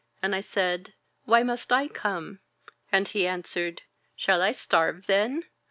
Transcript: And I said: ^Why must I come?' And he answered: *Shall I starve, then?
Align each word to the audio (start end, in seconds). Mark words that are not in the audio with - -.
And 0.23 0.33
I 0.33 0.41
said: 0.41 0.95
^Why 1.27 1.45
must 1.45 1.71
I 1.71 1.87
come?' 1.87 2.39
And 2.91 3.07
he 3.07 3.27
answered: 3.27 3.83
*Shall 4.15 4.41
I 4.41 4.51
starve, 4.51 5.05
then? 5.05 5.43